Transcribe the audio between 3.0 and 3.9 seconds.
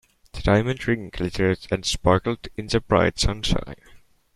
sunshine.